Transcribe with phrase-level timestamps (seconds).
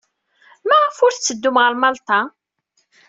[0.67, 2.19] Maɣef ur tetteddum ɣer Malṭa?